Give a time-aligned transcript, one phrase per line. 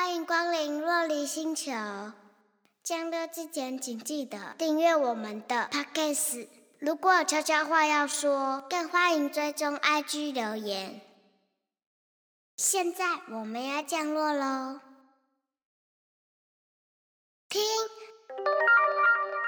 [0.00, 1.72] 欢迎光临洛黎星球。
[2.84, 6.46] 降落之前，请记得订阅我们的 Podcast。
[6.78, 11.00] 如果有悄悄话要说，更欢迎追踪 IG 留言。
[12.56, 14.80] 现在我们要降落喽，
[17.48, 17.60] 听，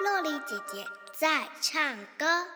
[0.00, 0.86] 洛丽姐姐
[1.18, 2.46] 在唱歌。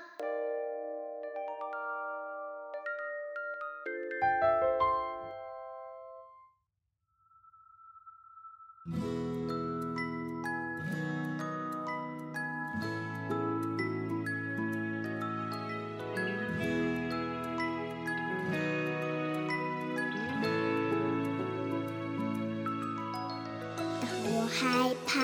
[24.60, 25.20] 害怕，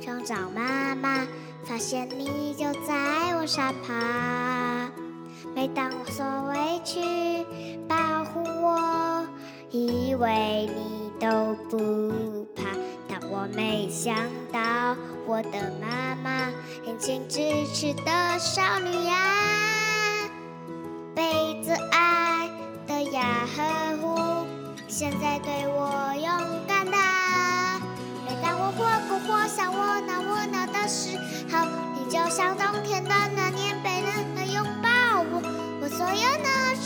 [0.00, 1.26] 想找妈妈，
[1.64, 4.92] 发现你就在我身旁。
[5.52, 7.44] 每当我受委屈，
[7.88, 9.26] 保护我，
[9.70, 12.66] 以为你都不怕。
[13.08, 14.14] 但我没想
[14.52, 16.48] 到，我的妈妈
[16.84, 17.40] 年轻支
[17.74, 19.34] 持的少女呀，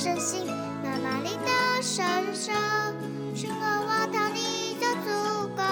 [0.02, 0.44] 身心，
[0.82, 2.50] 妈妈你的伸手，
[3.36, 5.62] 全额我疼你就足够。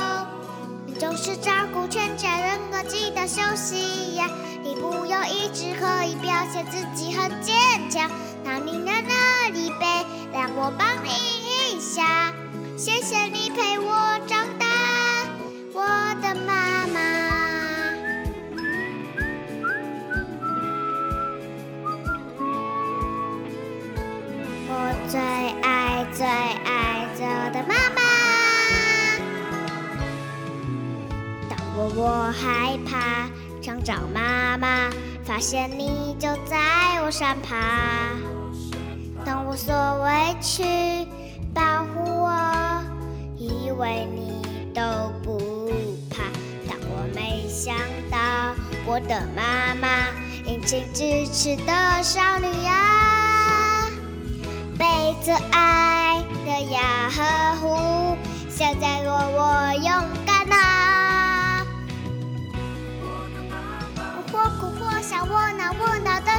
[0.87, 4.31] 你总是照顾全家人，我记得休息呀。
[4.63, 8.09] 你不用一直可以表现自己很坚强。
[8.45, 11.40] 当你的那里呗，让我帮你
[31.97, 33.29] 我害怕，
[33.61, 34.91] 想找妈妈，
[35.25, 37.59] 发现你就在我身旁。
[39.25, 40.63] 当我所委屈，
[41.53, 42.83] 保护我，
[43.37, 44.43] 以为你
[44.73, 44.81] 都
[45.23, 45.71] 不
[46.11, 46.23] 怕。
[46.69, 47.41] 但我没。
[47.53, 47.75] 想
[48.11, 48.17] 到
[48.87, 49.89] 我的妈妈，
[50.47, 53.91] 殷勤支持的少女呀，
[54.79, 54.87] 被
[55.23, 58.17] 最爱的呀呵护，
[58.49, 60.20] 现在我我勇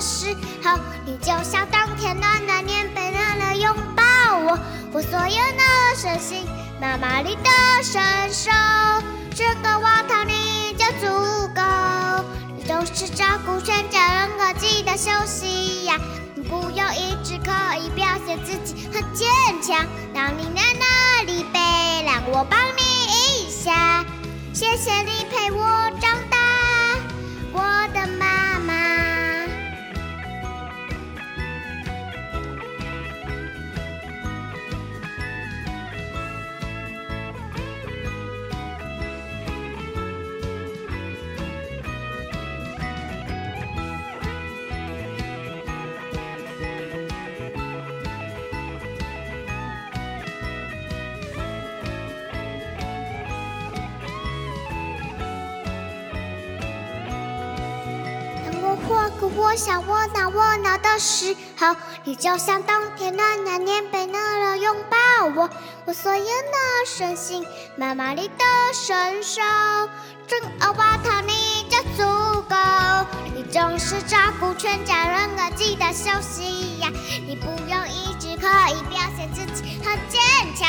[0.02, 4.04] 时候，你就像当天暖暖年被热了拥抱
[4.40, 4.60] 我，
[4.92, 5.64] 我所有的
[5.96, 6.46] 身心，
[6.82, 7.50] 妈妈你的
[7.84, 8.02] 伸
[8.34, 8.52] 手，
[9.36, 10.86] 这个我讨你就。
[11.02, 11.08] 足
[11.56, 11.62] 够，
[12.56, 15.96] 你总是照顾全家人，可记得休息呀。
[16.36, 19.28] 你不用一直可以表现自己很坚
[19.64, 19.84] 强。
[20.14, 21.60] 当你在那里背，
[22.06, 24.06] 让我帮你一下。
[24.54, 25.81] 谢谢你陪我
[58.92, 64.98] 我哭我笑我闹我闹的时候，你就像冬天暖暖棉被暖了拥抱
[65.34, 65.50] 我。
[65.86, 67.46] 我所有的身心，
[67.78, 68.44] 妈妈你的
[68.74, 69.42] 伸手，
[70.28, 72.56] 真爱我讨你就足够。
[73.34, 76.90] 你总是照顾全家人，我记得休息呀。
[77.26, 80.20] 你不用一直可以表现自己很坚
[80.54, 80.68] 强。